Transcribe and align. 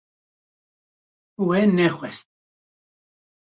We 1.47 1.59
nexwest 1.75 2.27